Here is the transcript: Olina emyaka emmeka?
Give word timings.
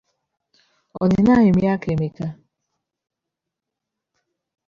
Olina 1.01 1.35
emyaka 1.49 1.85
emmeka? 1.93 2.27